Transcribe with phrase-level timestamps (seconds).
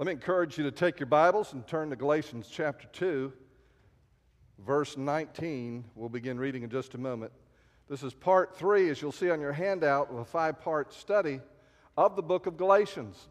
[0.00, 3.30] Let me encourage you to take your Bibles and turn to Galatians chapter 2,
[4.64, 5.84] verse 19.
[5.94, 7.32] We'll begin reading in just a moment.
[7.86, 11.40] This is part three, as you'll see on your handout, of a five part study
[11.98, 13.28] of the book of Galatians.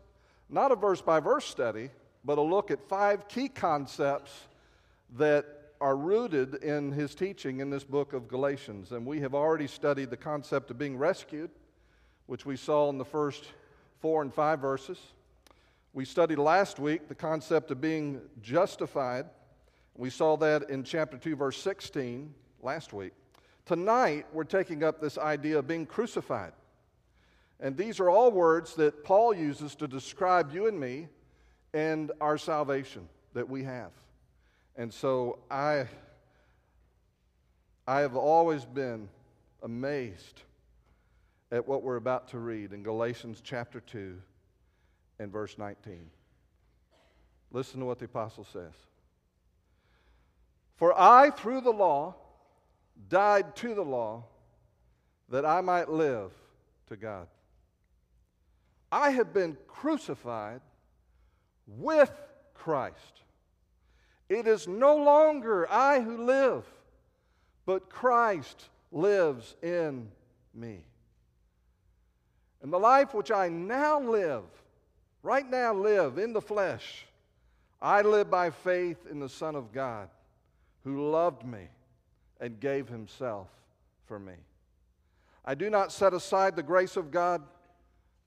[0.47, 1.89] Not a verse by verse study,
[2.23, 4.31] but a look at five key concepts
[5.17, 5.47] that
[5.81, 8.91] are rooted in his teaching in this book of Galatians.
[8.91, 11.49] And we have already studied the concept of being rescued,
[12.27, 13.45] which we saw in the first
[14.01, 14.99] four and five verses.
[15.91, 19.25] We studied last week the concept of being justified.
[19.95, 23.13] We saw that in chapter 2, verse 16 last week.
[23.65, 26.53] Tonight, we're taking up this idea of being crucified.
[27.59, 31.07] And these are all words that Paul uses to describe you and me
[31.73, 33.91] and our salvation that we have.
[34.75, 35.87] And so I,
[37.87, 39.09] I have always been
[39.63, 40.43] amazed
[41.51, 44.21] at what we're about to read in Galatians chapter 2
[45.19, 46.09] and verse 19.
[47.51, 48.73] Listen to what the apostle says.
[50.77, 52.15] For I, through the law,
[53.09, 54.23] died to the law
[55.29, 56.31] that I might live
[56.87, 57.27] to God.
[58.91, 60.61] I have been crucified
[61.67, 62.11] with
[62.53, 63.21] Christ.
[64.29, 66.65] It is no longer I who live,
[67.65, 70.09] but Christ lives in
[70.53, 70.83] me.
[72.61, 74.43] And the life which I now live,
[75.23, 77.05] right now live in the flesh,
[77.81, 80.09] I live by faith in the Son of God
[80.83, 81.67] who loved me
[82.39, 83.47] and gave himself
[84.05, 84.33] for me.
[85.45, 87.41] I do not set aside the grace of God,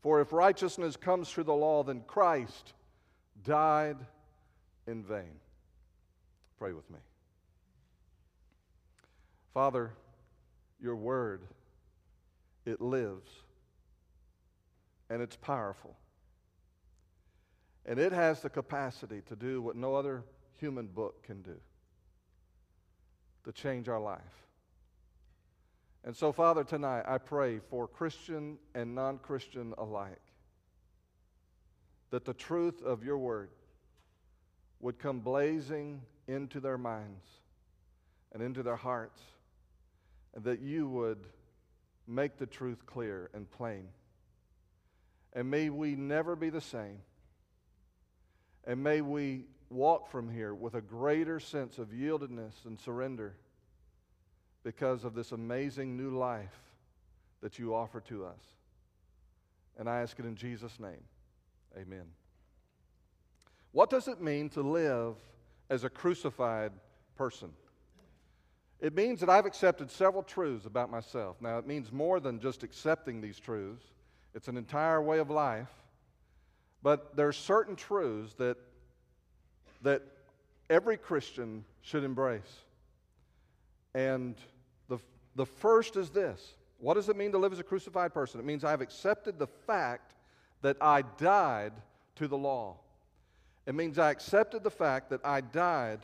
[0.01, 2.73] for if righteousness comes through the law, then Christ
[3.45, 3.99] died
[4.87, 5.41] in vain.
[6.59, 6.99] Pray with me.
[9.55, 9.93] Father,
[10.81, 11.43] your word,
[12.65, 13.31] it lives
[15.11, 15.95] and it's powerful.
[17.87, 20.25] And it has the capacity to do what no other
[20.59, 21.57] human book can do
[23.45, 24.21] to change our life.
[26.05, 30.21] And so, Father, tonight I pray for Christian and non Christian alike
[32.11, 33.51] that the truth of your word
[34.81, 37.25] would come blazing into their minds
[38.33, 39.21] and into their hearts,
[40.35, 41.27] and that you would
[42.07, 43.89] make the truth clear and plain.
[45.35, 46.99] And may we never be the same.
[48.65, 53.35] And may we walk from here with a greater sense of yieldedness and surrender
[54.63, 56.61] because of this amazing new life
[57.41, 58.41] that you offer to us.
[59.79, 61.03] And I ask it in Jesus' name.
[61.77, 62.05] Amen.
[63.73, 65.15] What does it mean to live
[65.71, 66.73] as a crucified
[67.17, 67.51] person?
[68.81, 71.37] It means that I've accepted several truths about myself.
[71.41, 73.87] Now, it means more than just accepting these truths,
[74.35, 75.71] it's an entire way of life.
[76.83, 78.57] But there are certain truths that,
[79.83, 80.03] that
[80.69, 82.65] every Christian should embrace.
[83.95, 84.37] And
[84.89, 84.99] the,
[85.37, 88.41] the first is this What does it mean to live as a crucified person?
[88.41, 90.15] It means I've accepted the fact
[90.63, 91.73] that I died
[92.17, 92.77] to the law.
[93.67, 96.01] It means I accepted the fact that I died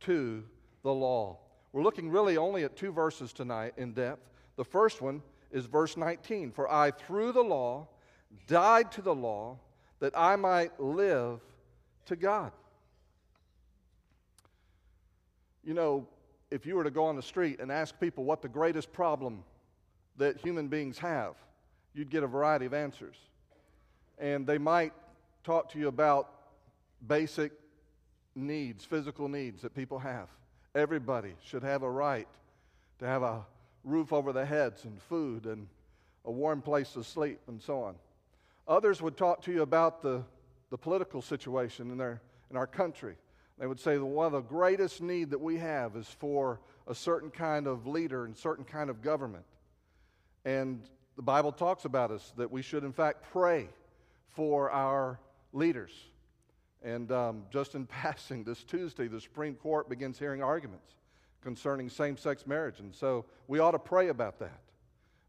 [0.00, 0.44] to
[0.82, 1.38] the law.
[1.72, 4.28] We're looking really only at two verses tonight in depth.
[4.56, 7.88] The first one is verse 19 For I, through the law,
[8.46, 9.58] died to the law
[10.00, 11.40] that I might live
[12.06, 12.52] to God.
[15.62, 16.06] You know,
[16.50, 19.44] if you were to go on the street and ask people what the greatest problem
[20.16, 21.34] that human beings have,
[21.94, 23.16] you'd get a variety of answers.
[24.18, 24.92] And they might
[25.44, 26.30] talk to you about
[27.06, 27.52] basic
[28.34, 30.28] needs, physical needs that people have.
[30.74, 32.28] Everybody should have a right
[32.98, 33.44] to have a
[33.84, 35.66] roof over their heads and food and
[36.24, 37.94] a warm place to sleep and so on.
[38.70, 40.22] Others would talk to you about the,
[40.70, 42.22] the political situation in, their,
[42.52, 43.16] in our country.
[43.58, 46.94] They would say that one of the greatest need that we have is for a
[46.94, 49.44] certain kind of leader and certain kind of government.
[50.44, 53.68] And the Bible talks about us that we should, in fact, pray
[54.28, 55.18] for our
[55.52, 55.90] leaders.
[56.80, 60.94] And um, just in passing, this Tuesday, the Supreme Court begins hearing arguments
[61.42, 62.78] concerning same sex marriage.
[62.78, 64.60] And so we ought to pray about that.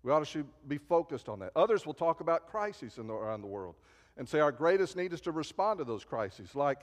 [0.03, 1.51] We ought to be focused on that.
[1.55, 3.75] Others will talk about crises the, around the world
[4.17, 6.79] and say our greatest need is to respond to those crises, like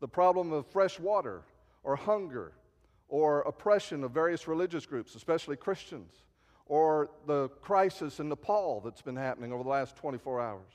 [0.00, 1.42] the problem of fresh water
[1.82, 2.52] or hunger
[3.08, 6.12] or oppression of various religious groups, especially Christians,
[6.66, 10.72] or the crisis in Nepal that's been happening over the last 24 hours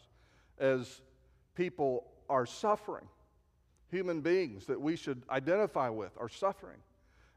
[0.60, 1.02] as
[1.56, 3.08] people are suffering.
[3.90, 6.80] Human beings that we should identify with are suffering.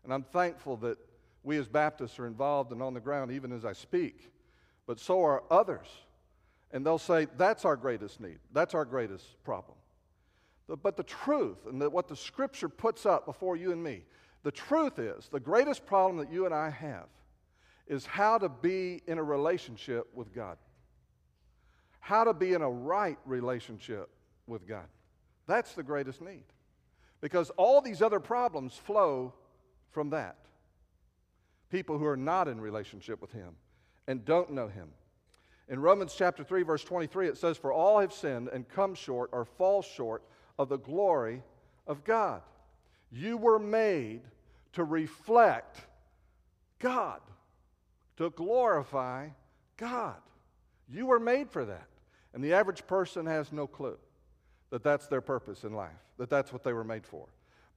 [0.02, 0.98] And I'm thankful that
[1.44, 4.32] we as Baptists are involved and on the ground even as I speak,
[4.88, 5.86] but so are others.
[6.72, 9.76] And they'll say, that's our greatest need, that's our greatest problem.
[10.82, 14.02] But the truth, and what the scripture puts up before you and me,
[14.42, 17.06] the truth is the greatest problem that you and I have
[17.86, 20.58] is how to be in a relationship with God.
[22.00, 24.10] How to be in a right relationship
[24.46, 24.86] with God.
[25.46, 26.44] That's the greatest need.
[27.22, 29.32] Because all these other problems flow
[29.90, 30.36] from that.
[31.70, 33.54] People who are not in relationship with Him
[34.08, 34.88] and don't know Him.
[35.68, 39.30] In Romans chapter 3, verse 23, it says, For all have sinned and come short
[39.32, 40.24] or fall short
[40.58, 41.42] of the glory
[41.86, 42.40] of God.
[43.12, 44.22] You were made
[44.72, 45.82] to reflect
[46.78, 47.20] God,
[48.16, 49.28] to glorify
[49.76, 50.16] God.
[50.88, 51.88] You were made for that.
[52.32, 53.98] And the average person has no clue
[54.70, 57.26] that that's their purpose in life, that that's what they were made for.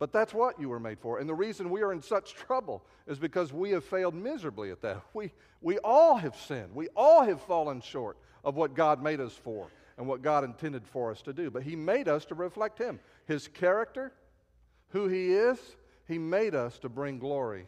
[0.02, 1.20] But that's what you were made for.
[1.20, 4.82] And the reason we are in such trouble is because we have failed miserably at
[4.82, 5.04] that.
[5.14, 5.32] We,
[5.62, 6.74] we all have sinned.
[6.74, 9.68] We all have fallen short of what God made us for
[10.00, 11.52] and what God intended for us to do.
[11.52, 14.12] But He made us to reflect Him, His character,
[14.90, 15.60] who He is.
[16.08, 17.68] He made us to bring glory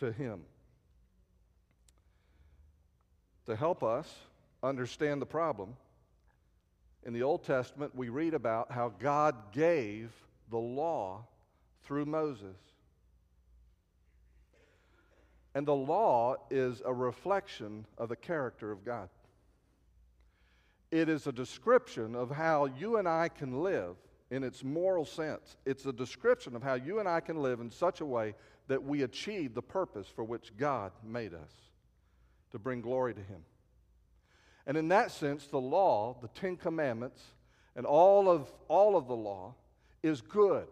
[0.00, 0.42] to Him.
[3.46, 4.14] To help us
[4.62, 5.78] understand the problem,
[7.06, 10.12] in the Old Testament, we read about how God gave
[10.50, 11.24] the law
[11.90, 12.56] through Moses.
[15.56, 19.08] And the law is a reflection of the character of God.
[20.92, 23.96] It is a description of how you and I can live
[24.30, 25.56] in its moral sense.
[25.66, 28.36] It's a description of how you and I can live in such a way
[28.68, 31.50] that we achieve the purpose for which God made us
[32.52, 33.42] to bring glory to Him.
[34.64, 37.20] And in that sense, the law, the Ten Commandments,
[37.74, 39.56] and all of, all of the law
[40.04, 40.68] is good.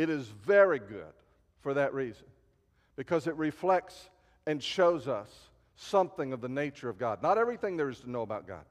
[0.00, 1.12] It is very good
[1.60, 2.24] for that reason,
[2.96, 4.08] because it reflects
[4.46, 7.22] and shows us something of the nature of God.
[7.22, 8.64] Not everything there is to know about God,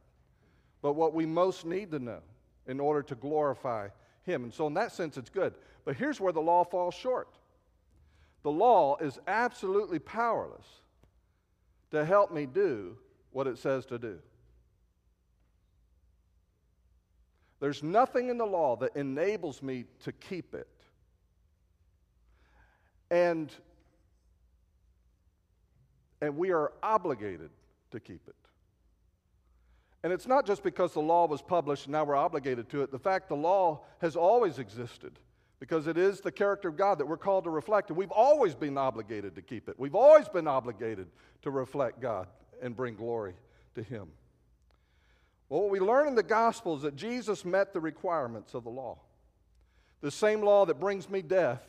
[0.81, 2.22] but what we most need to know
[2.66, 3.90] in order to glorify
[4.24, 4.44] Him.
[4.44, 5.54] And so, in that sense, it's good.
[5.86, 7.28] But here's where the law falls short
[8.42, 10.81] the law is absolutely powerless
[11.92, 12.98] to help me do
[13.30, 14.18] what it says to do.
[17.60, 20.68] There's nothing in the law that enables me to keep it.
[23.12, 23.52] And,
[26.22, 27.50] and we are obligated
[27.92, 28.36] to keep it.
[30.04, 32.92] And it's not just because the law was published and now we're obligated to it.
[32.92, 35.20] The fact the law has always existed
[35.60, 37.90] because it is the character of God that we're called to reflect.
[37.90, 39.76] And we've always been obligated to keep it.
[39.78, 41.08] We've always been obligated
[41.42, 42.28] to reflect God
[42.62, 43.34] and bring glory
[43.76, 44.08] to Him.
[45.50, 48.70] Well, what we learn in the gospel is that Jesus met the requirements of the
[48.70, 49.00] law.
[50.02, 51.62] The same law that brings me death,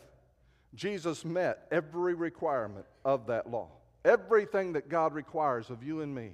[0.75, 3.69] Jesus met every requirement of that law.
[4.05, 6.33] Everything that God requires of you and me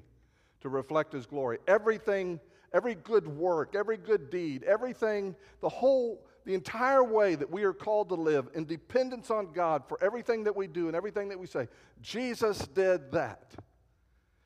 [0.60, 1.58] to reflect His glory.
[1.66, 2.38] Everything,
[2.72, 7.72] every good work, every good deed, everything, the whole, the entire way that we are
[7.72, 11.38] called to live in dependence on God for everything that we do and everything that
[11.38, 11.68] we say.
[12.02, 13.54] Jesus did that.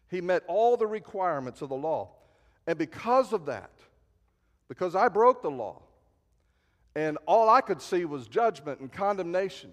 [0.08, 2.12] He met all the requirements of the law.
[2.66, 3.70] And because of that,
[4.68, 5.82] because I broke the law,
[6.94, 9.72] and all I could see was judgment and condemnation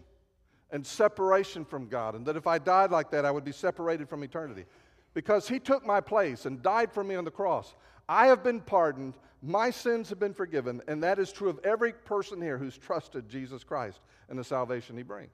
[0.71, 4.09] and separation from God, and that if I died like that, I would be separated
[4.09, 4.65] from eternity.
[5.13, 7.75] Because He took my place and died for me on the cross,
[8.09, 11.93] I have been pardoned, my sins have been forgiven, and that is true of every
[11.93, 15.31] person here who's trusted Jesus Christ and the salvation He brings.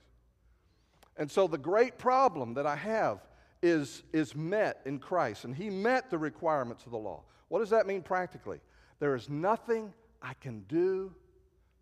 [1.18, 3.20] And so, the great problem that I have
[3.64, 7.24] is, is met in Christ, and he met the requirements of the law.
[7.48, 8.60] What does that mean practically?
[9.00, 11.14] There is nothing I can do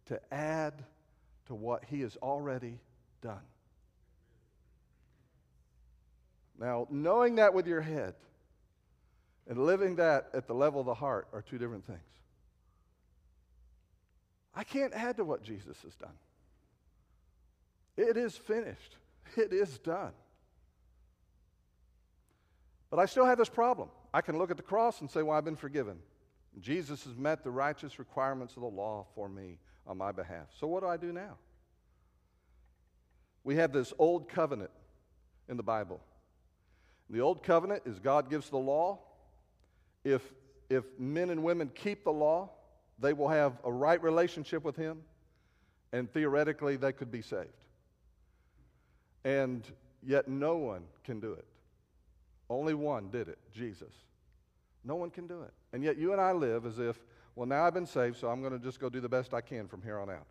[0.06, 0.84] to add
[1.48, 2.80] to what he has already
[3.22, 3.42] done.
[6.60, 8.14] Now, knowing that with your head
[9.48, 12.00] and living that at the level of the heart are two different things.
[14.54, 16.14] I can't add to what Jesus has done.
[17.98, 18.98] It is finished,
[19.36, 20.12] it is done.
[22.90, 23.90] But I still have this problem.
[24.14, 25.98] I can look at the cross and say, Well, I've been forgiven.
[26.60, 30.48] Jesus has met the righteous requirements of the law for me on my behalf.
[30.60, 31.38] So what do I do now?
[33.44, 34.72] We have this old covenant
[35.50, 36.00] in the Bible.
[37.10, 39.00] The old covenant is God gives the law.
[40.04, 40.22] If,
[40.70, 42.50] if men and women keep the law,
[43.00, 45.02] they will have a right relationship with Him,
[45.92, 47.50] and theoretically, they could be saved.
[49.24, 49.64] And
[50.02, 51.46] yet, no one can do it.
[52.50, 53.94] Only one did it Jesus.
[54.84, 55.54] No one can do it.
[55.74, 56.98] And yet you and I live as if,
[57.36, 59.42] well, now I've been saved, so I'm going to just go do the best I
[59.42, 60.26] can from here on out.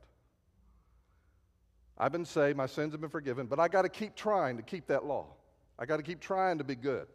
[2.00, 4.62] I've been saved, my sins have been forgiven, but I got to keep trying to
[4.62, 5.26] keep that law.
[5.78, 7.06] I got to keep trying to be good.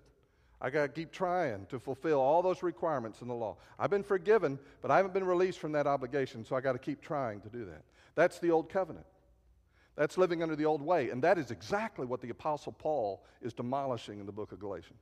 [0.62, 3.58] I got to keep trying to fulfill all those requirements in the law.
[3.80, 6.80] I've been forgiven, but I haven't been released from that obligation, so I got to
[6.80, 7.82] keep trying to do that.
[8.13, 9.08] That's the old covenant.
[9.96, 11.10] That's living under the old way.
[11.10, 15.00] And that is exactly what the Apostle Paul is demolishing in the book of Galatians.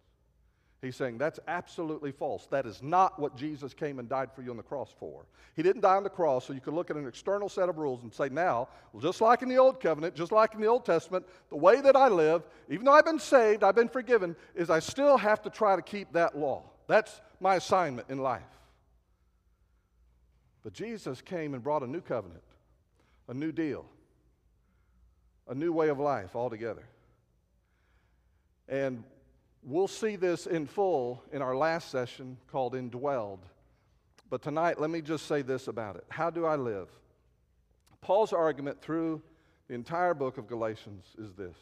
[0.84, 2.46] He's saying that's absolutely false.
[2.48, 5.26] That is not what Jesus came and died for you on the cross for.
[5.56, 7.78] He didn't die on the cross so you could look at an external set of
[7.78, 8.68] rules and say, now,
[9.00, 11.96] just like in the Old Covenant, just like in the Old Testament, the way that
[11.96, 15.50] I live, even though I've been saved, I've been forgiven, is I still have to
[15.50, 16.64] try to keep that law.
[16.88, 18.42] That's my assignment in life.
[20.66, 22.44] But Jesus came and brought a new covenant,
[23.30, 23.86] a new deal,
[25.48, 26.84] a new way of life altogether.
[28.68, 29.06] And
[29.66, 33.40] We'll see this in full in our last session called Indwelled.
[34.30, 36.06] But tonight, let me just say this about it.
[36.10, 36.90] How do I live?
[38.02, 39.22] Paul's argument through
[39.68, 41.56] the entire book of Galatians is this.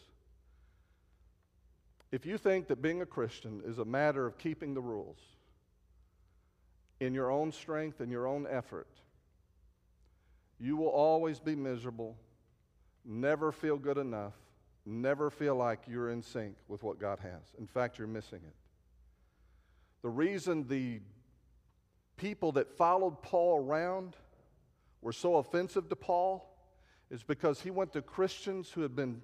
[2.11, 5.19] If you think that being a Christian is a matter of keeping the rules
[6.99, 8.87] in your own strength and your own effort,
[10.59, 12.17] you will always be miserable,
[13.05, 14.33] never feel good enough,
[14.85, 17.41] never feel like you're in sync with what God has.
[17.59, 18.55] In fact, you're missing it.
[20.01, 21.01] The reason the
[22.17, 24.15] people that followed Paul around
[25.01, 26.47] were so offensive to Paul
[27.09, 29.21] is because he went to Christians who had been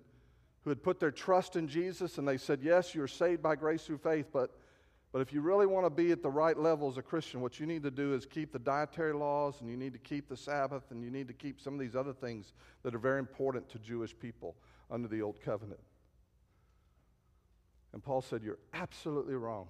[0.64, 3.86] who had put their trust in Jesus and they said, "Yes, you're saved by grace
[3.86, 4.52] through faith, but
[5.14, 7.60] but if you really want to be at the right level as a Christian, what
[7.60, 10.36] you need to do is keep the dietary laws and you need to keep the
[10.36, 13.70] Sabbath and you need to keep some of these other things that are very important
[13.70, 14.56] to Jewish people
[14.90, 15.80] under the old covenant.
[17.94, 19.68] And Paul said, You're absolutely wrong.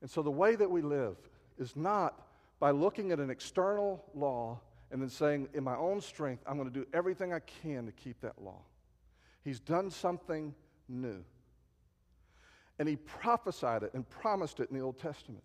[0.00, 1.16] And so the way that we live
[1.58, 2.26] is not
[2.58, 6.70] by looking at an external law and then saying, In my own strength, I'm going
[6.70, 8.62] to do everything I can to keep that law.
[9.42, 10.54] He's done something
[10.88, 11.24] new.
[12.78, 15.44] And he prophesied it and promised it in the Old Testament.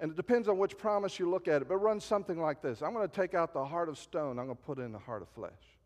[0.00, 2.82] And it depends on which promise you look at it, but run something like this
[2.82, 4.98] I'm going to take out the heart of stone, I'm going to put in the
[4.98, 5.77] heart of flesh.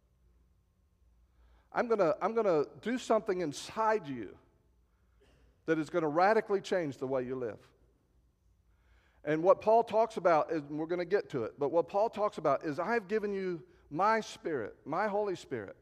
[1.74, 4.36] I'm going to I'm going to do something inside you
[5.66, 7.58] that is going to radically change the way you live.
[9.24, 12.10] And what Paul talks about is, we're going to get to it, but what Paul
[12.10, 15.76] talks about is I've given you my spirit, my Holy Spirit.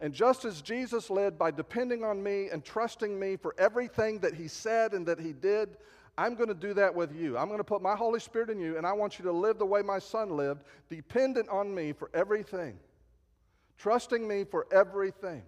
[0.00, 4.34] And just as Jesus led by depending on me and trusting me for everything that
[4.34, 5.76] he said and that he did,
[6.18, 7.36] I'm going to do that with you.
[7.36, 9.58] I'm going to put my Holy Spirit in you, and I want you to live
[9.58, 12.78] the way my son lived, dependent on me for everything
[13.78, 15.42] trusting me for everything.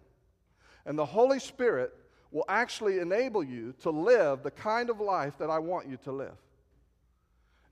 [0.87, 1.93] And the Holy Spirit
[2.31, 6.13] will actually enable you to live the kind of life that I want you to
[6.13, 6.37] live.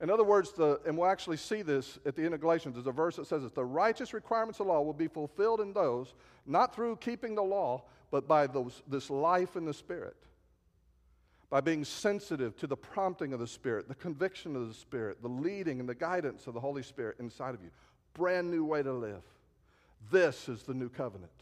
[0.00, 2.75] In other words, the, and we'll actually see this at the end of Galatians.
[2.75, 5.72] There's a verse that says that the righteous requirements of law will be fulfilled in
[5.72, 6.14] those,
[6.46, 10.16] not through keeping the law, but by those, this life in the Spirit.
[11.48, 15.28] By being sensitive to the prompting of the Spirit, the conviction of the Spirit, the
[15.28, 17.70] leading and the guidance of the Holy Spirit inside of you.
[18.12, 19.22] Brand new way to live.
[20.10, 21.32] This is the new covenant.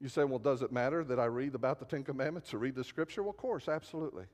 [0.00, 2.74] You say, well, does it matter that I read about the Ten Commandments or read
[2.74, 3.22] the scripture?
[3.22, 4.24] Well, of course, absolutely.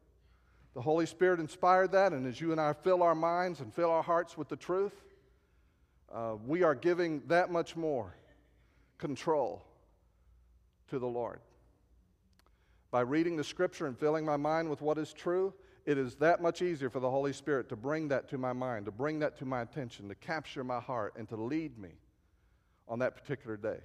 [0.74, 3.90] The Holy Spirit inspired that, and as you and I fill our minds and fill
[3.90, 5.04] our hearts with the truth,
[6.12, 8.14] uh, we are giving that much more
[8.98, 9.64] control
[10.88, 11.40] to the Lord.
[12.90, 15.54] By reading the scripture and filling my mind with what is true,
[15.86, 18.84] it is that much easier for the Holy Spirit to bring that to my mind,
[18.86, 21.90] to bring that to my attention, to capture my heart, and to lead me
[22.88, 23.78] on that particular day.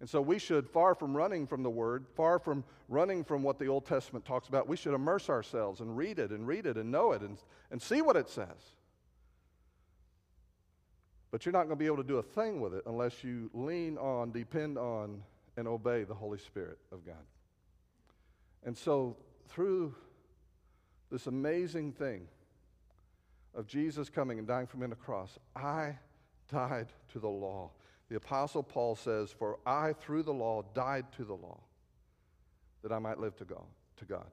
[0.00, 3.58] And so we should, far from running from the Word, far from running from what
[3.58, 6.76] the Old Testament talks about, we should immerse ourselves and read it and read it
[6.76, 7.38] and know it and,
[7.70, 8.74] and see what it says.
[11.30, 13.50] But you're not going to be able to do a thing with it unless you
[13.52, 15.22] lean on, depend on,
[15.56, 17.14] and obey the Holy Spirit of God.
[18.64, 19.16] And so,
[19.48, 19.94] through
[21.10, 22.26] this amazing thing
[23.54, 25.96] of Jesus coming and dying for me on the cross, I
[26.52, 27.70] died to the law.
[28.08, 31.60] The Apostle Paul says, For I, through the law, died to the law,
[32.82, 33.66] that I might live to God.
[33.98, 34.26] To God.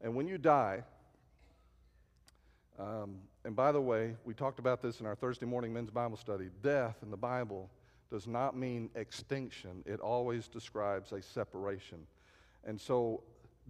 [0.00, 0.82] And when you die,
[2.78, 6.16] um, and by the way, we talked about this in our Thursday morning men's Bible
[6.16, 6.48] study.
[6.62, 7.70] Death in the Bible
[8.10, 12.06] does not mean extinction, it always describes a separation.
[12.64, 13.22] And so,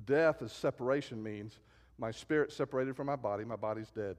[0.07, 1.59] death as separation means
[1.99, 4.17] my spirit separated from my body, my body's dead.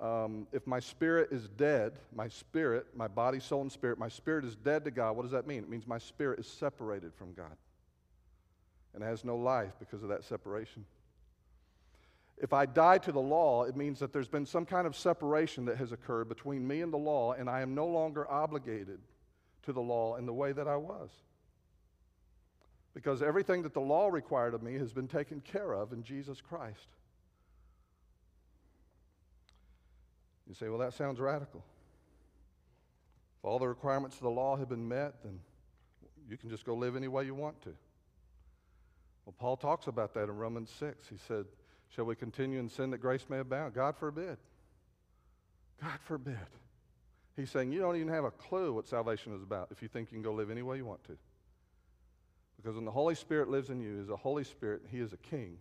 [0.00, 4.44] Um, if my spirit is dead, my spirit, my body, soul, and spirit, my spirit
[4.44, 5.58] is dead to God, what does that mean?
[5.58, 7.56] It means my spirit is separated from God
[8.94, 10.84] and has no life because of that separation.
[12.40, 15.64] If I die to the law, it means that there's been some kind of separation
[15.64, 19.00] that has occurred between me and the law, and I am no longer obligated
[19.64, 21.10] to the law in the way that I was.
[22.94, 26.40] because everything that the law required of me has been taken care of in Jesus
[26.40, 26.88] Christ.
[30.48, 31.62] You say, well, that sounds radical.
[33.38, 35.38] If all the requirements of the law have been met, then
[36.28, 37.74] you can just go live any way you want to.
[39.24, 41.06] Well, Paul talks about that in Romans 6.
[41.08, 41.44] He said,
[41.90, 43.74] Shall we continue in sin that grace may abound?
[43.74, 44.38] God forbid.
[45.82, 46.36] God forbid.
[47.36, 50.10] He's saying you don't even have a clue what salvation is about if you think
[50.10, 51.16] you can go live any way you want to.
[52.56, 55.16] Because when the Holy Spirit lives in you, is a Holy Spirit, He is a
[55.18, 55.58] king,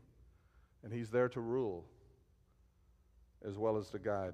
[0.84, 1.86] and He's there to rule
[3.46, 4.34] as well as to guide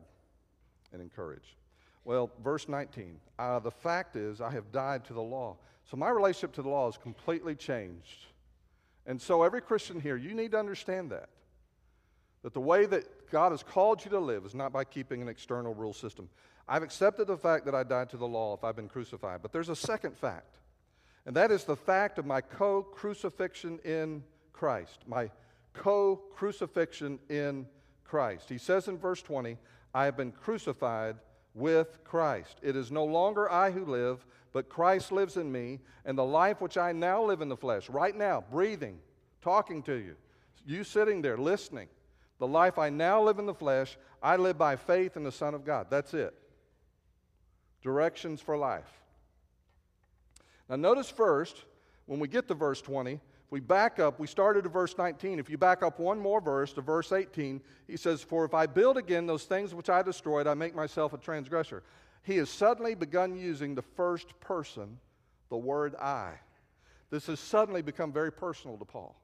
[0.94, 1.58] and encourage.
[2.06, 3.20] Well, verse 19.
[3.40, 5.58] Uh, the fact is, I have died to the law.
[5.90, 8.28] So my relationship to the law is completely changed.
[9.06, 11.28] And so, every Christian here, you need to understand that.
[12.44, 15.28] That the way that God has called you to live is not by keeping an
[15.28, 16.30] external rule system.
[16.68, 19.42] I've accepted the fact that I died to the law if I've been crucified.
[19.42, 20.56] But there's a second fact,
[21.26, 24.24] and that is the fact of my co crucifixion in
[24.54, 25.00] Christ.
[25.06, 25.30] My
[25.74, 27.66] co crucifixion in
[28.06, 28.48] Christ.
[28.48, 29.58] He says in verse 20,
[29.94, 31.18] I have been crucified
[31.54, 32.58] with Christ.
[32.62, 36.62] It is no longer I who live, but Christ lives in me, and the life
[36.62, 39.00] which I now live in the flesh, right now, breathing,
[39.42, 40.16] talking to you,
[40.66, 41.88] you sitting there listening,
[42.40, 45.54] the life I now live in the flesh, I live by faith in the Son
[45.54, 45.88] of God.
[45.90, 46.34] That's it.
[47.82, 49.02] Directions for life.
[50.70, 51.66] Now, notice first,
[52.06, 53.20] when we get to verse 20,
[53.54, 55.38] we back up, we started at verse 19.
[55.38, 58.66] If you back up one more verse to verse 18, he says, For if I
[58.66, 61.84] build again those things which I destroyed, I make myself a transgressor.
[62.24, 64.98] He has suddenly begun using the first person,
[65.52, 66.32] the word I.
[67.12, 69.22] This has suddenly become very personal to Paul.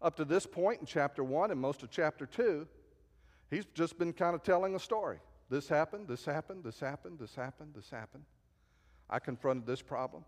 [0.00, 2.68] Up to this point in chapter 1 and most of chapter 2,
[3.50, 5.18] he's just been kind of telling a story.
[5.50, 8.26] This happened, this happened, this happened, this happened, this happened.
[9.10, 10.24] I confronted this problem.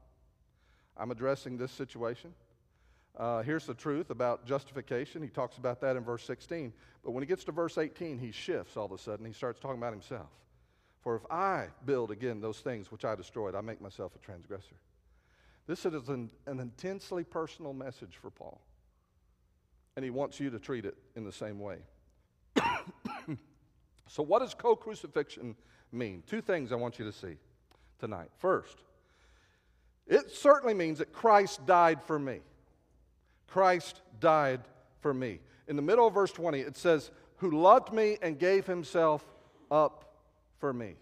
[0.96, 2.34] I'm addressing this situation.
[3.16, 5.22] Uh, here's the truth about justification.
[5.22, 6.72] He talks about that in verse 16.
[7.04, 9.26] But when he gets to verse 18, he shifts all of a sudden.
[9.26, 10.28] He starts talking about himself.
[11.00, 14.76] For if I build again those things which I destroyed, I make myself a transgressor.
[15.66, 18.60] This is an, an intensely personal message for Paul.
[19.96, 21.78] And he wants you to treat it in the same way.
[24.06, 25.56] so, what does co crucifixion
[25.92, 26.22] mean?
[26.26, 27.36] Two things I want you to see
[27.98, 28.30] tonight.
[28.38, 28.78] First,
[30.06, 32.40] it certainly means that Christ died for me.
[33.48, 34.60] Christ died
[35.00, 35.40] for me.
[35.66, 39.24] In the middle of verse 20, it says, Who loved me and gave himself
[39.70, 40.14] up
[40.58, 40.94] for me.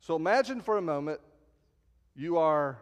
[0.00, 1.20] So imagine for a moment
[2.14, 2.78] you are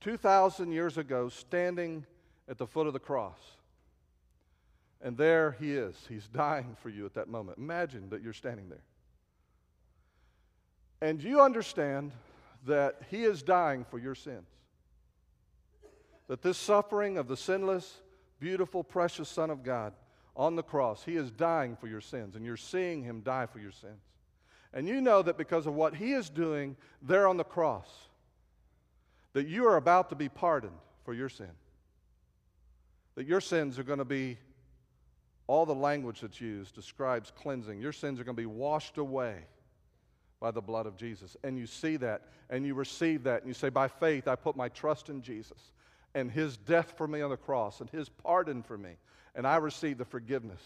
[0.00, 2.04] 2,000 years ago standing
[2.48, 3.38] at the foot of the cross.
[5.02, 5.96] And there he is.
[6.08, 7.58] He's dying for you at that moment.
[7.58, 8.82] Imagine that you're standing there.
[11.00, 12.12] And you understand
[12.66, 14.46] that he is dying for your sins
[16.30, 18.02] that this suffering of the sinless,
[18.38, 19.92] beautiful, precious Son of God
[20.36, 23.58] on the cross, He is dying for your sins, and you're seeing Him die for
[23.58, 24.00] your sins.
[24.72, 27.88] And you know that because of what He is doing there on the cross,
[29.32, 31.50] that you are about to be pardoned for your sin.
[33.16, 34.38] That your sins are going to be,
[35.48, 37.80] all the language that's used describes cleansing.
[37.80, 39.34] Your sins are going to be washed away
[40.38, 41.36] by the blood of Jesus.
[41.42, 44.54] And you see that and you receive that and you say, By faith, I put
[44.54, 45.72] my trust in Jesus
[46.14, 48.90] and his death for me on the cross and his pardon for me.
[49.34, 50.62] And I receive the forgiveness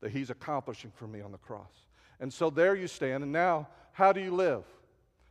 [0.00, 1.86] that he's accomplishing for me on the cross.
[2.20, 3.22] And so there you stand.
[3.22, 4.64] And now, how do you live?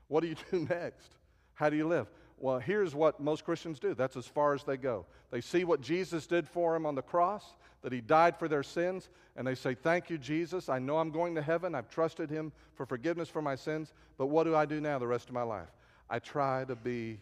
[0.07, 1.15] What do you do next?
[1.53, 2.07] How do you live?
[2.37, 3.93] Well, here's what most Christians do.
[3.93, 5.05] That's as far as they go.
[5.29, 7.43] They see what Jesus did for them on the cross,
[7.81, 10.69] that he died for their sins, and they say, Thank you, Jesus.
[10.69, 11.75] I know I'm going to heaven.
[11.75, 13.93] I've trusted him for forgiveness for my sins.
[14.17, 15.67] But what do I do now the rest of my life?
[16.09, 17.19] I try to be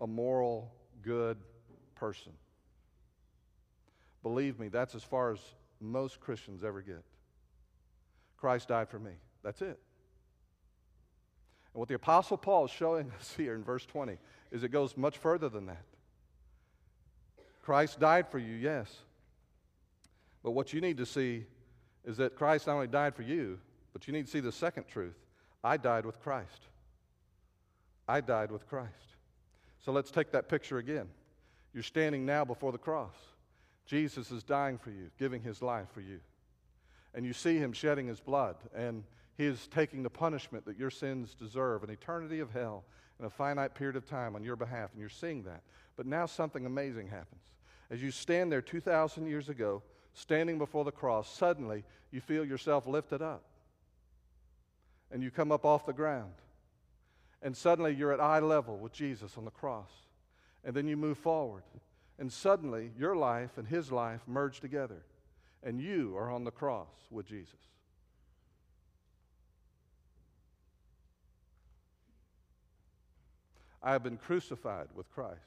[0.00, 1.38] a moral good
[1.94, 2.32] person.
[4.22, 5.38] Believe me, that's as far as
[5.80, 7.02] most Christians ever get.
[8.36, 9.12] Christ died for me.
[9.42, 9.78] That's it.
[11.72, 14.18] And what the Apostle Paul is showing us here in verse 20
[14.50, 15.84] is it goes much further than that.
[17.62, 18.92] Christ died for you, yes.
[20.42, 21.44] But what you need to see
[22.04, 23.58] is that Christ not only died for you,
[23.92, 25.14] but you need to see the second truth.
[25.62, 26.68] I died with Christ.
[28.08, 29.09] I died with Christ.
[29.84, 31.08] So let's take that picture again.
[31.72, 33.14] You're standing now before the cross.
[33.86, 36.20] Jesus is dying for you, giving his life for you.
[37.14, 39.04] And you see him shedding his blood, and
[39.36, 42.84] he is taking the punishment that your sins deserve an eternity of hell
[43.18, 45.62] in a finite period of time on your behalf, and you're seeing that.
[45.96, 47.42] But now something amazing happens.
[47.90, 49.82] As you stand there 2,000 years ago,
[50.14, 53.42] standing before the cross, suddenly you feel yourself lifted up.
[55.10, 56.32] And you come up off the ground
[57.42, 59.90] and suddenly you're at eye level with Jesus on the cross.
[60.64, 61.62] And then you move forward.
[62.18, 65.02] And suddenly, your life and his life merge together.
[65.62, 67.56] And you are on the cross with Jesus.
[73.82, 75.40] I have been crucified with Christ,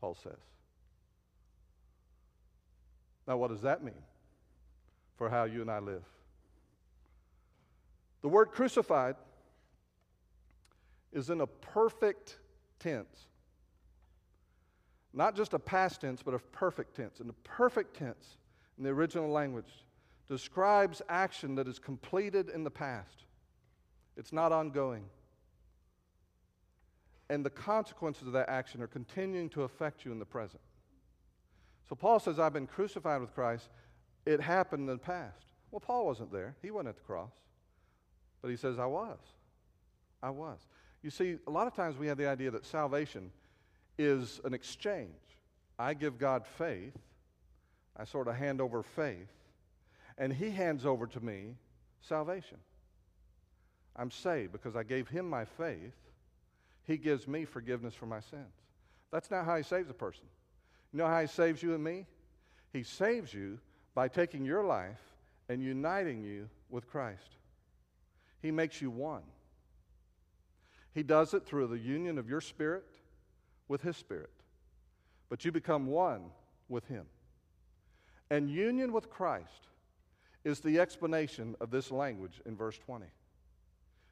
[0.00, 0.32] Paul says.
[3.28, 3.94] Now, what does that mean
[5.16, 6.02] for how you and I live?
[8.22, 9.14] The word crucified
[11.12, 12.38] is in a perfect
[12.78, 13.26] tense.
[15.12, 17.20] Not just a past tense, but a perfect tense.
[17.20, 18.38] And the perfect tense
[18.78, 19.84] in the original language
[20.28, 23.24] describes action that is completed in the past,
[24.16, 25.04] it's not ongoing.
[27.28, 30.60] And the consequences of that action are continuing to affect you in the present.
[31.88, 33.68] So Paul says, I've been crucified with Christ.
[34.26, 35.46] It happened in the past.
[35.70, 37.32] Well, Paul wasn't there, he wasn't at the cross.
[38.42, 39.18] But he says, I was.
[40.22, 40.58] I was.
[41.02, 43.32] You see, a lot of times we have the idea that salvation
[43.98, 45.10] is an exchange.
[45.78, 46.96] I give God faith,
[47.96, 49.32] I sort of hand over faith,
[50.16, 51.56] and He hands over to me
[52.00, 52.58] salvation.
[53.96, 55.94] I'm saved because I gave Him my faith.
[56.84, 58.54] He gives me forgiveness for my sins.
[59.10, 60.24] That's not how He saves a person.
[60.92, 62.06] You know how He saves you and me?
[62.72, 63.58] He saves you
[63.94, 65.00] by taking your life
[65.48, 67.36] and uniting you with Christ.
[68.40, 69.22] He makes you one.
[70.94, 72.84] He does it through the union of your spirit
[73.68, 74.30] with His spirit.
[75.28, 76.24] But you become one
[76.68, 77.06] with Him.
[78.30, 79.68] And union with Christ
[80.44, 83.06] is the explanation of this language in verse 20.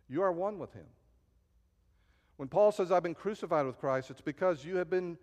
[0.08, 0.86] You are one with Him.
[2.36, 5.18] When Paul says, I've been crucified with Christ, it's because you have been,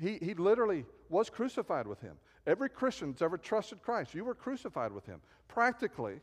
[0.00, 2.16] he, he literally was crucified with Him.
[2.46, 5.20] Every Christian that's ever trusted Christ, you were crucified with Him.
[5.48, 6.20] Practically,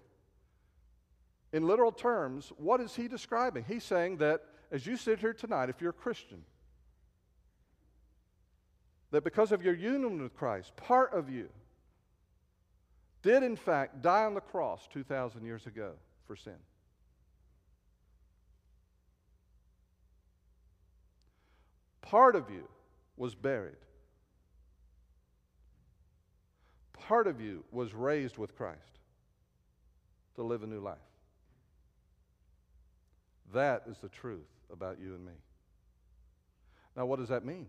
[1.53, 3.63] in literal terms, what is He describing?
[3.67, 4.41] He's saying that
[4.71, 6.43] as you sit here tonight, if you're a Christian,
[9.11, 11.49] that because of your union with Christ, part of you
[13.21, 15.93] did in fact die on the cross 2,000 years ago
[16.27, 16.53] for sin.
[22.01, 22.67] Part of you
[23.17, 23.75] was buried.
[26.93, 28.99] Part of you was raised with Christ
[30.35, 30.97] to live a new life.
[33.51, 35.33] That is the truth about you and me.
[36.95, 37.67] Now, what does that mean?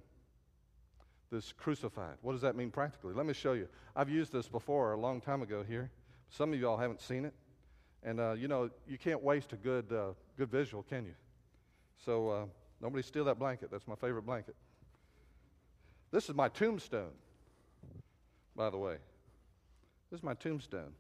[1.31, 2.17] This crucified.
[2.23, 3.15] What does that mean practically?
[3.15, 3.69] Let me show you.
[3.95, 5.91] I've used this before a long time ago here.
[6.29, 7.35] Some of y'all haven't seen it.
[8.03, 11.15] And, uh, you know, you can't waste a good, uh, good visual, can you?
[12.05, 12.45] So, uh,
[12.81, 13.71] nobody steal that blanket.
[13.71, 14.57] That's my favorite blanket.
[16.11, 17.13] This is my tombstone,
[18.57, 18.97] by the way.
[20.11, 20.93] This is my tombstone.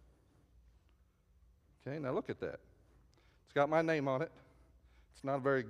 [1.86, 2.60] Okay, now look at that.
[3.44, 4.30] It's got my name on it.
[5.14, 5.64] It's not a very,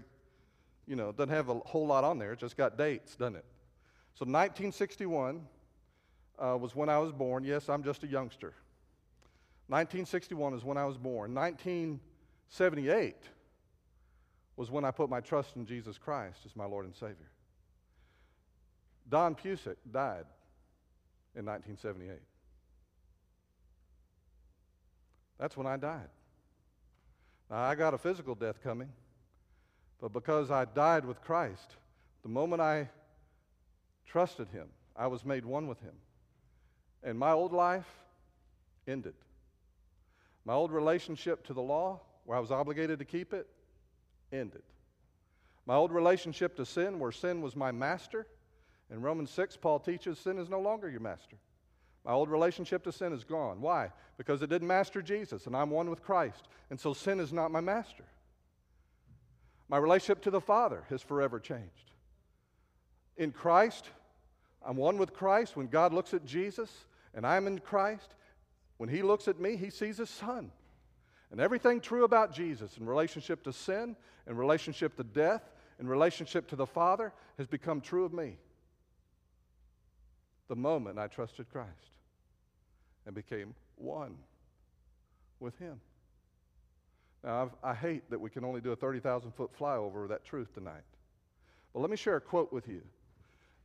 [0.90, 2.32] you know, doesn't have a whole lot on there.
[2.32, 3.44] It just got dates, doesn't it?
[4.14, 5.46] So 1961
[6.36, 7.44] uh, was when I was born.
[7.44, 8.54] Yes, I'm just a youngster.
[9.68, 11.32] 1961 is when I was born.
[11.32, 13.14] 1978
[14.56, 17.30] was when I put my trust in Jesus Christ as my Lord and Savior.
[19.08, 20.26] Don Pusick died
[21.36, 22.18] in 1978.
[25.38, 26.08] That's when I died.
[27.48, 28.88] Now, I got a physical death coming,
[30.00, 31.76] but because I died with Christ,
[32.22, 32.88] the moment I
[34.06, 35.94] trusted Him, I was made one with Him.
[37.02, 37.88] And my old life
[38.86, 39.14] ended.
[40.44, 43.46] My old relationship to the law, where I was obligated to keep it,
[44.32, 44.62] ended.
[45.66, 48.26] My old relationship to sin, where sin was my master,
[48.90, 51.36] in Romans 6, Paul teaches sin is no longer your master.
[52.04, 53.60] My old relationship to sin is gone.
[53.60, 53.90] Why?
[54.16, 56.48] Because it didn't master Jesus, and I'm one with Christ.
[56.70, 58.04] And so sin is not my master.
[59.70, 61.92] My relationship to the Father has forever changed.
[63.16, 63.88] In Christ,
[64.66, 65.56] I'm one with Christ.
[65.56, 66.68] When God looks at Jesus
[67.14, 68.16] and I'm in Christ,
[68.78, 70.50] when He looks at me, He sees His Son.
[71.30, 73.94] And everything true about Jesus in relationship to sin,
[74.26, 75.42] in relationship to death,
[75.78, 78.38] in relationship to the Father has become true of me.
[80.48, 81.70] The moment I trusted Christ
[83.06, 84.16] and became one
[85.38, 85.80] with Him.
[87.24, 90.24] Now, I've, i hate that we can only do a 30,000 foot flyover of that
[90.24, 90.82] truth tonight.
[91.72, 92.82] But let me share a quote with you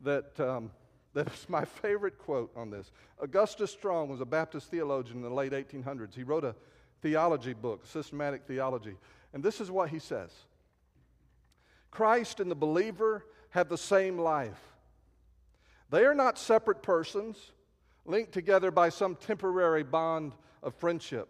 [0.01, 0.71] that, um,
[1.13, 2.91] that is my favorite quote on this.
[3.19, 6.13] Augustus Strong was a Baptist theologian in the late 1800s.
[6.13, 6.55] He wrote a
[7.01, 8.95] theology book, systematic theology.
[9.33, 10.31] And this is what he says
[11.91, 14.59] Christ and the believer have the same life.
[15.89, 17.51] They are not separate persons
[18.05, 21.29] linked together by some temporary bond of friendship.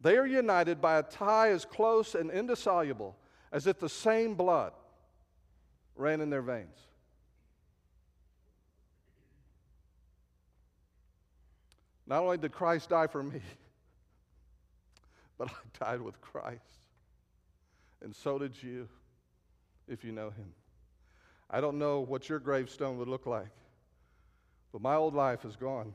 [0.00, 3.16] They are united by a tie as close and indissoluble
[3.50, 4.72] as if the same blood
[5.96, 6.76] ran in their veins.
[12.06, 13.40] Not only did Christ die for me,
[15.38, 16.62] but I died with Christ.
[18.00, 18.88] And so did you,
[19.88, 20.54] if you know him.
[21.50, 23.50] I don't know what your gravestone would look like,
[24.72, 25.92] but my old life is gone.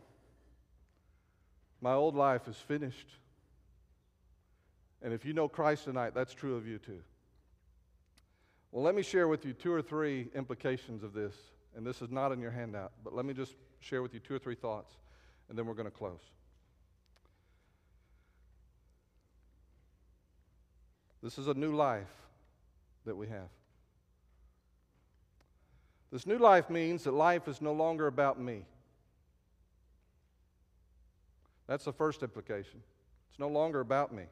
[1.79, 3.07] My old life is finished.
[5.03, 7.01] And if you know Christ tonight, that's true of you too.
[8.71, 11.35] Well, let me share with you two or three implications of this.
[11.75, 14.35] And this is not in your handout, but let me just share with you two
[14.35, 14.93] or three thoughts,
[15.49, 16.21] and then we're going to close.
[21.21, 22.11] This is a new life
[23.05, 23.49] that we have.
[26.11, 28.65] This new life means that life is no longer about me.
[31.65, 32.83] That's the first implication.
[33.29, 34.23] It's no longer about me.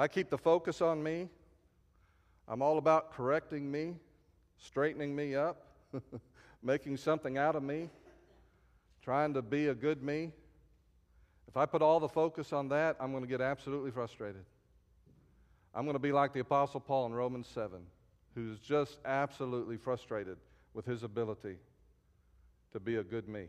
[0.00, 1.28] I keep the focus on me,
[2.48, 3.96] I'm all about correcting me,
[4.56, 5.66] straightening me up,
[6.62, 7.90] making something out of me,
[9.04, 10.32] trying to be a good me.
[11.46, 14.46] If I put all the focus on that, I'm going to get absolutely frustrated.
[15.74, 17.82] I'm going to be like the Apostle Paul in Romans 7,
[18.34, 20.38] who's just absolutely frustrated
[20.72, 21.56] with his ability
[22.72, 23.48] to be a good me.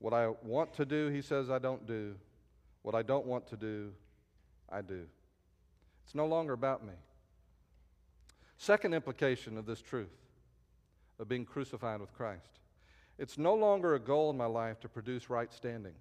[0.00, 2.16] What I want to do, he says, I don't do.
[2.82, 3.92] What I don't want to do,
[4.74, 5.06] I do.
[6.04, 6.94] It's no longer about me.
[8.58, 10.16] Second implication of this truth
[11.18, 12.58] of being crucified with Christ
[13.18, 15.94] it's no longer a goal in my life to produce right standing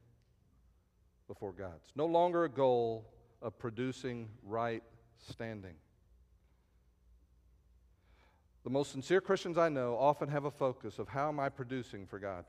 [1.28, 1.74] before God.
[1.84, 3.06] It's no longer a goal
[3.42, 4.84] of producing right
[5.30, 5.76] standing.
[8.64, 12.08] The most sincere Christians I know often have a focus of how am I producing
[12.08, 12.46] for God?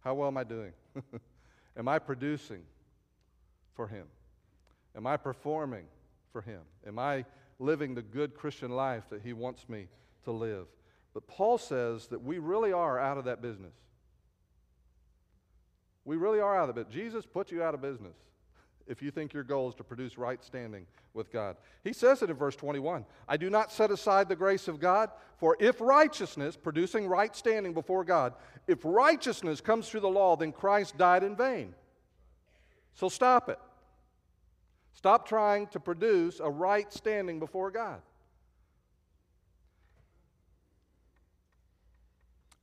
[0.00, 0.72] How well am I doing?
[1.76, 2.62] am I producing
[3.74, 4.06] for Him?
[4.96, 5.84] Am I performing
[6.32, 6.60] for Him?
[6.86, 7.24] Am I
[7.58, 9.88] living the good Christian life that He wants me
[10.24, 10.66] to live?
[11.14, 13.74] But Paul says that we really are out of that business.
[16.04, 16.90] We really are out of it.
[16.90, 18.16] Jesus put you out of business
[18.86, 21.56] if you think your goal is to produce right standing with God.
[21.82, 25.10] He says it in verse 21 I do not set aside the grace of God,
[25.38, 28.34] for if righteousness, producing right standing before God,
[28.66, 31.74] if righteousness comes through the law, then Christ died in vain.
[32.94, 33.58] So stop it.
[34.96, 38.00] Stop trying to produce a right standing before God.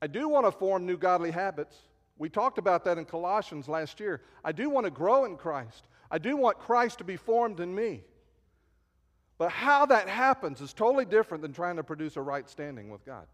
[0.02, 1.78] I do want to form new godly habits.
[2.18, 4.22] We talked about that in Colossians last year.
[4.44, 5.88] I do want to grow in Christ.
[6.10, 8.02] I do want Christ to be formed in me.
[9.38, 13.06] But how that happens is totally different than trying to produce a right standing with
[13.06, 13.28] God.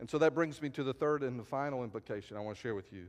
[0.00, 2.62] And so that brings me to the third and the final implication I want to
[2.62, 3.08] share with you.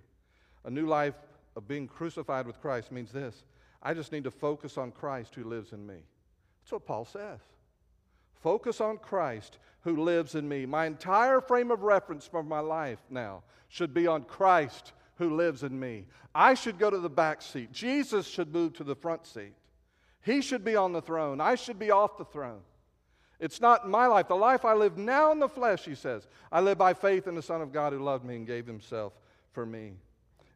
[0.66, 1.16] A new life
[1.56, 3.44] of being crucified with Christ means this
[3.84, 5.98] I just need to focus on Christ who lives in me.
[6.64, 7.40] That's what Paul says.
[8.42, 10.66] Focus on Christ who lives in me.
[10.66, 15.64] My entire frame of reference for my life now should be on Christ who lives
[15.64, 16.06] in me.
[16.34, 17.74] I should go to the back seat.
[17.74, 19.54] Jesus should move to the front seat.
[20.22, 21.42] He should be on the throne.
[21.42, 22.62] I should be off the throne.
[23.40, 24.30] It's not my life.
[24.30, 27.36] The life I live now in the flesh, he says, I live by faith in
[27.36, 29.12] the Son of God who loved me and gave himself
[29.52, 29.94] for me.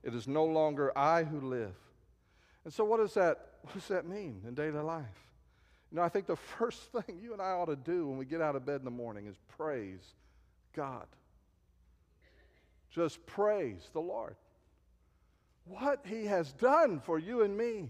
[0.03, 1.75] It is no longer I who live.
[2.67, 5.05] And so, what does that, what does that mean in daily life?
[5.89, 8.25] You know, I think the first thing you and I ought to do when we
[8.25, 10.01] get out of bed in the morning is praise
[10.75, 11.05] God.
[12.89, 14.35] Just praise the Lord.
[15.63, 17.87] What He has done for you and me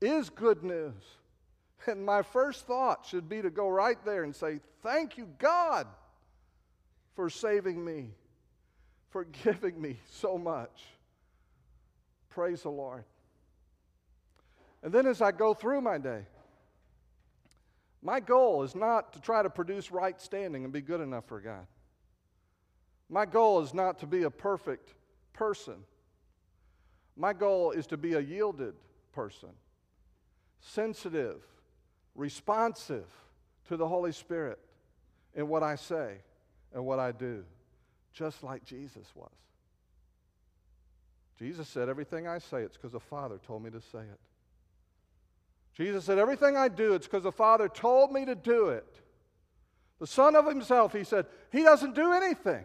[0.00, 1.04] is good news.
[1.86, 5.86] And my first thought should be to go right there and say, Thank you, God,
[7.16, 8.12] for saving me,
[9.10, 10.84] for giving me so much.
[12.30, 13.04] Praise the Lord.
[14.84, 16.26] And then as I go through my day,
[18.02, 21.40] my goal is not to try to produce right standing and be good enough for
[21.40, 21.66] God.
[23.08, 24.92] My goal is not to be a perfect
[25.32, 25.76] person.
[27.16, 28.74] My goal is to be a yielded
[29.12, 29.48] person,
[30.60, 31.40] sensitive,
[32.14, 33.06] responsive
[33.68, 34.58] to the Holy Spirit
[35.34, 36.16] in what I say
[36.74, 37.44] and what I do,
[38.12, 39.30] just like Jesus was.
[41.38, 44.20] Jesus said, Everything I say, it's because the Father told me to say it.
[45.74, 48.86] Jesus said, Everything I do, it's because the Father told me to do it.
[49.98, 52.64] The Son of Himself, He said, He doesn't do anything.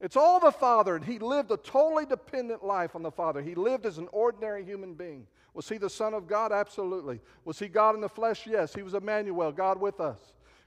[0.00, 3.40] It's all the Father, and He lived a totally dependent life on the Father.
[3.40, 5.26] He lived as an ordinary human being.
[5.54, 6.52] Was He the Son of God?
[6.52, 7.20] Absolutely.
[7.44, 8.46] Was He God in the flesh?
[8.46, 8.74] Yes.
[8.74, 10.18] He was Emmanuel, God with us.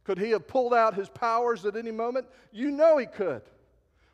[0.03, 2.27] Could He have pulled out His powers at any moment?
[2.51, 3.41] You know He could.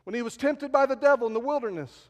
[0.04, 2.08] When He was tempted by the devil in the wilderness,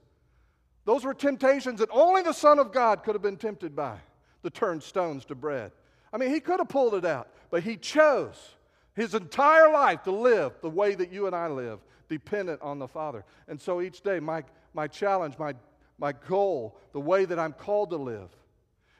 [0.86, 3.98] those were temptations that only the Son of God could have been tempted by
[4.42, 5.72] to turn stones to bread.
[6.12, 8.54] I mean, he could have pulled it out, but he chose
[8.94, 12.88] his entire life to live the way that you and I live, dependent on the
[12.88, 13.24] Father.
[13.48, 14.42] And so each day, my,
[14.74, 15.54] my challenge, my,
[15.98, 18.30] my goal, the way that I'm called to live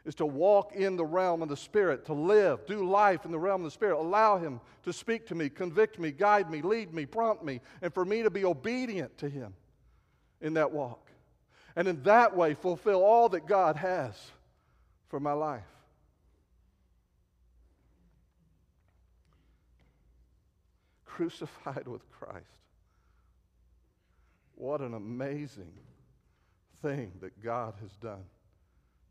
[0.05, 3.39] is to walk in the realm of the Spirit, to live, do life in the
[3.39, 3.99] realm of the Spirit.
[3.99, 7.93] Allow Him to speak to me, convict me, guide me, lead me, prompt me, and
[7.93, 9.53] for me to be obedient to Him
[10.41, 11.11] in that walk.
[11.77, 14.15] And in that way, fulfill all that God has
[15.11, 15.63] for my life.
[21.05, 22.47] Crucified with Christ.
[24.55, 25.73] What an amazing
[26.81, 28.25] thing that God has done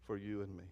[0.08, 0.64] for you and me.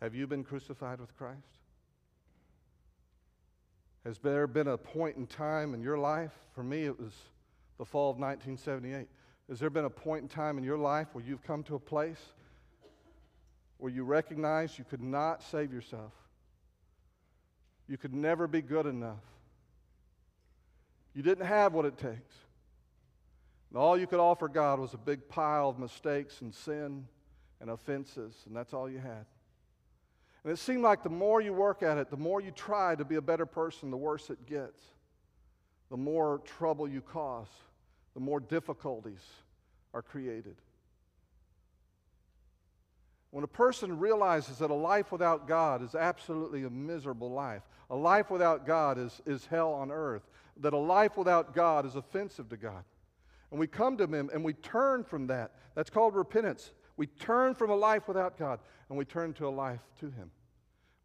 [0.00, 1.58] Have you been crucified with Christ?
[4.04, 6.32] Has there been a point in time in your life?
[6.54, 7.12] For me, it was
[7.76, 9.08] the fall of 1978.
[9.48, 11.80] Has there been a point in time in your life where you've come to a
[11.80, 12.20] place
[13.78, 16.12] where you recognize you could not save yourself?
[17.88, 19.24] You could never be good enough.
[21.14, 22.34] You didn't have what it takes.
[23.70, 27.06] And all you could offer God was a big pile of mistakes and sin
[27.60, 29.24] and offenses, and that's all you had.
[30.44, 33.04] And it seemed like the more you work at it, the more you try to
[33.04, 34.82] be a better person, the worse it gets.
[35.90, 37.48] The more trouble you cause,
[38.18, 39.24] the more difficulties
[39.94, 40.56] are created.
[43.30, 47.94] When a person realizes that a life without God is absolutely a miserable life, a
[47.94, 50.22] life without God is, is hell on earth,
[50.56, 52.82] that a life without God is offensive to God,
[53.52, 56.72] and we come to Him and we turn from that, that's called repentance.
[56.96, 60.32] We turn from a life without God and we turn to a life to Him.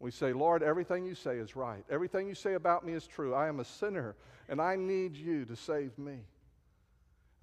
[0.00, 1.84] We say, Lord, everything you say is right.
[1.88, 3.34] Everything you say about me is true.
[3.34, 4.16] I am a sinner
[4.48, 6.18] and I need you to save me.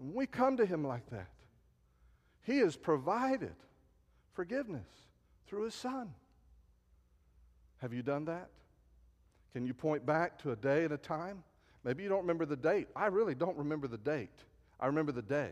[0.01, 1.29] When we come to Him like that,
[2.43, 3.53] He has provided
[4.33, 4.87] forgiveness
[5.45, 6.11] through His Son.
[7.77, 8.49] Have you done that?
[9.53, 11.43] Can you point back to a day and a time?
[11.83, 12.87] Maybe you don't remember the date.
[12.95, 14.29] I really don't remember the date.
[14.79, 15.51] I remember the day.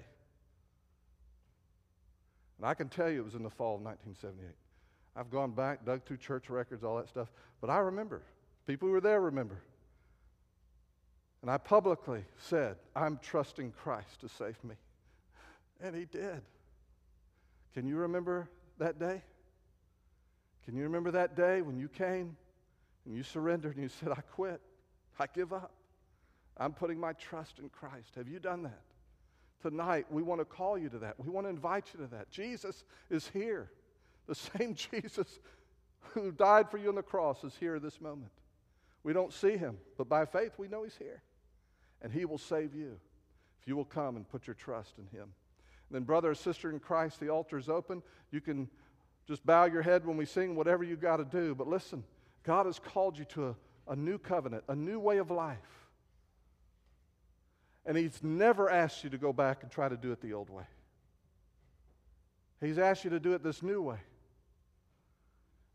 [2.58, 4.56] And I can tell you it was in the fall of 1978.
[5.16, 7.32] I've gone back, dug through church records, all that stuff,
[7.62, 8.24] but I remember.
[8.66, 9.62] People who were there remember.
[11.42, 14.76] And I publicly said, I'm trusting Christ to save me.
[15.82, 16.42] And He did.
[17.74, 19.22] Can you remember that day?
[20.66, 22.36] Can you remember that day when you came
[23.06, 24.62] and you surrendered and you said, I quit,
[25.20, 25.72] I give up,
[26.58, 28.16] I'm putting my trust in Christ?
[28.16, 28.82] Have you done that?
[29.62, 31.20] Tonight, we want to call you to that.
[31.20, 32.30] We want to invite you to that.
[32.30, 33.72] Jesus is here.
[34.28, 35.40] The same Jesus
[36.14, 38.32] who died for you on the cross is here this moment.
[39.04, 41.22] We don't see him, but by faith, we know he's here.
[42.02, 42.98] And he will save you
[43.62, 45.24] if you will come and put your trust in him.
[45.90, 48.04] And then, brother or sister in Christ, the altar is open.
[48.32, 48.70] You can
[49.28, 51.56] just bow your head when we sing, whatever you got to do.
[51.56, 52.04] But listen,
[52.44, 55.58] God has called you to a, a new covenant, a new way of life.
[57.86, 60.50] And He's never asked you to go back and try to do it the old
[60.50, 60.66] way.
[62.62, 64.00] He's asked you to do it this new way.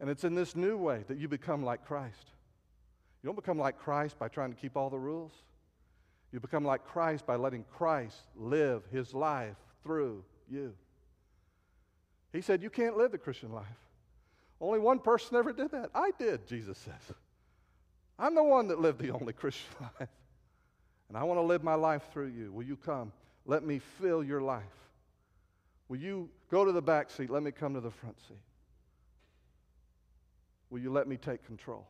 [0.01, 2.27] And it's in this new way that you become like Christ.
[3.23, 5.33] You don't become like Christ by trying to keep all the rules.
[6.35, 10.75] You become like Christ by letting Christ live his life through you.
[12.33, 13.67] He said, You can't live the Christian life.
[14.61, 15.91] Only one person ever did that.
[15.95, 17.17] I did, Jesus says.
[18.19, 19.69] I'm the one that lived the only Christian
[20.01, 20.09] life.
[21.09, 22.51] And I want to live my life through you.
[22.51, 23.13] Will you come?
[23.47, 24.65] Let me fill your life.
[25.89, 27.31] Will you go to the back seat?
[27.31, 28.43] Let me come to the front seat.
[30.69, 31.87] Will you let me take control?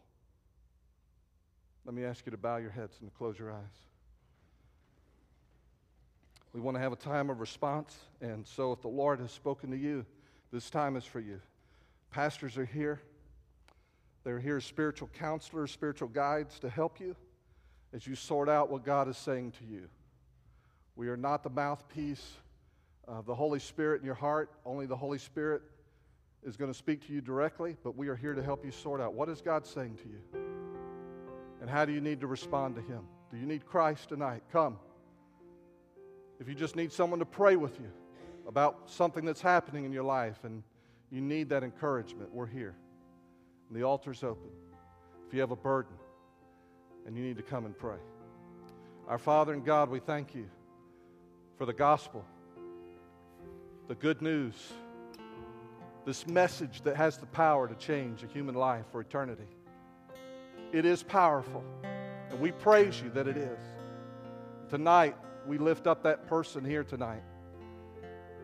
[1.87, 3.94] Let me ask you to bow your heads and to close your eyes.
[6.55, 9.73] We want to have a time of response, and so if the Lord has spoken
[9.73, 10.07] to you,
[10.53, 11.41] this time is for you.
[12.13, 13.01] Pastors are here.
[14.23, 17.17] They're here as spiritual counselors, spiritual guides to help you
[17.93, 19.89] as you sort out what God is saying to you.
[20.95, 22.25] We are not the mouthpiece
[23.09, 24.49] of the Holy Spirit in your heart.
[24.65, 25.61] Only the Holy Spirit
[26.45, 29.01] is going to speak to you directly, but we are here to help you sort
[29.01, 30.41] out what is God saying to you?
[31.61, 33.01] And how do you need to respond to Him?
[33.33, 34.45] Do you need Christ tonight?
[34.53, 34.77] Come.
[36.41, 37.91] If you just need someone to pray with you
[38.47, 40.63] about something that's happening in your life and
[41.11, 42.75] you need that encouragement, we're here.
[43.69, 44.51] And the altar's open.
[45.27, 45.95] If you have a burden
[47.07, 47.99] and you need to come and pray.
[49.09, 50.49] Our Father and God, we thank you
[51.57, 52.25] for the gospel,
[53.89, 54.55] the good news
[56.05, 59.49] this message that has the power to change a human life for eternity.
[60.73, 61.65] It is powerful,
[62.31, 63.59] and we praise you that it is.
[64.69, 65.17] Tonight,
[65.47, 67.23] we lift up that person here tonight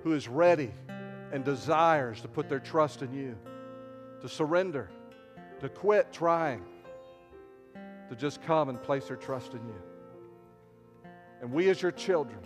[0.03, 0.73] who is ready
[1.33, 3.37] and desires to put their trust in you,
[4.21, 4.91] to surrender,
[5.61, 6.63] to quit trying,
[8.09, 9.83] to just come and place their trust in you.
[11.41, 12.41] And we, as your children,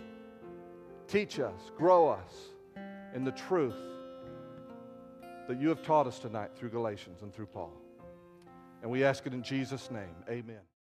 [1.07, 2.33] teach us, grow us
[3.13, 3.75] in the truth
[5.47, 7.73] that you have taught us tonight through Galatians and through Paul.
[8.81, 10.15] And we ask it in Jesus' name.
[10.29, 10.61] Amen.